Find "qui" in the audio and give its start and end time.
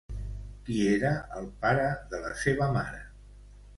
0.69-0.77